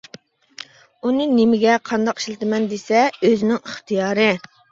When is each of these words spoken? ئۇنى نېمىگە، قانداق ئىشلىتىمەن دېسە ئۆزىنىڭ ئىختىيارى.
ئۇنى 1.09 1.27
نېمىگە، 1.33 1.75
قانداق 1.91 2.23
ئىشلىتىمەن 2.23 2.65
دېسە 2.73 3.05
ئۆزىنىڭ 3.29 3.63
ئىختىيارى. 3.71 4.29